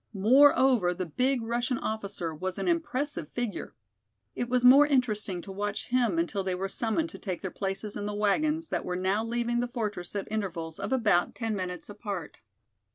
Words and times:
Moreover, 0.15 0.95
the 0.95 1.05
big 1.05 1.43
Russian 1.43 1.77
officer 1.77 2.33
was 2.33 2.57
an 2.57 2.67
impressive 2.67 3.29
figure. 3.33 3.75
It 4.33 4.49
was 4.49 4.65
more 4.65 4.87
interesting 4.87 5.43
to 5.43 5.51
watch 5.51 5.89
him 5.89 6.17
until 6.17 6.43
they 6.43 6.55
were 6.55 6.67
summoned 6.69 7.11
to 7.11 7.19
take 7.19 7.41
their 7.43 7.51
places 7.51 7.95
in 7.95 8.07
the 8.07 8.15
wagons 8.15 8.69
that 8.69 8.83
were 8.83 8.95
now 8.95 9.23
leaving 9.23 9.59
the 9.59 9.67
fortress 9.67 10.15
at 10.15 10.27
intervals 10.31 10.79
of 10.79 10.91
about 10.91 11.35
ten 11.35 11.55
minutes 11.55 11.87
apart. 11.87 12.41